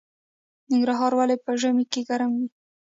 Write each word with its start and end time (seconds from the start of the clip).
ننګرهار 0.71 1.11
ولې 1.15 1.35
په 1.45 1.51
ژمي 1.61 1.85
کې 1.91 2.01
ګرم 2.09 2.31
وي؟ 2.39 2.47